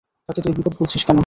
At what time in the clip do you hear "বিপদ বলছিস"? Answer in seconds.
0.57-1.01